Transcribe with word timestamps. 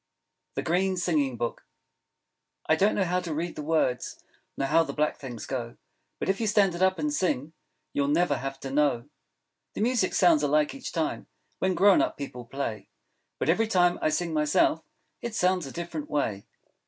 The 0.55 0.63
Green 0.63 0.97
Singing 0.97 1.37
Book 1.37 1.63
I 2.65 2.75
don't 2.75 2.95
know 2.95 3.03
how 3.03 3.19
to 3.19 3.35
read 3.35 3.55
the 3.55 3.61
words, 3.61 4.19
Nor 4.57 4.69
how 4.69 4.81
the 4.81 4.93
black 4.93 5.19
things 5.19 5.45
go. 5.45 5.77
But 6.17 6.27
if 6.27 6.41
you 6.41 6.47
stand 6.47 6.73
it 6.73 6.81
up, 6.81 6.97
and 6.97 7.13
sing, 7.13 7.53
You 7.93 8.07
never 8.07 8.37
have 8.37 8.59
to 8.61 8.71
know. 8.71 9.07
The 9.75 9.81
music 9.81 10.15
sounds 10.15 10.41
alike 10.41 10.73
each 10.73 10.91
time 10.91 11.27
When 11.59 11.75
grown 11.75 12.01
up 12.01 12.17
people 12.17 12.45
play; 12.45 12.89
But 13.37 13.47
every 13.49 13.67
time 13.67 13.99
I 14.01 14.09
sing, 14.09 14.33
myself, 14.33 14.83
It 15.21 15.35
sounds 15.35 15.67
a 15.67 15.71
different 15.71 16.09
way. 16.09 16.47